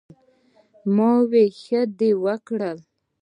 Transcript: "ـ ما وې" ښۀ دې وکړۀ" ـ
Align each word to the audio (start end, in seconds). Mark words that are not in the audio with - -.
"ـ 0.51 0.95
ما 0.95 1.09
وې" 1.29 1.43
ښۀ 1.61 1.81
دې 1.97 2.11
وکړۀ" 2.23 2.71
ـ 2.83 2.85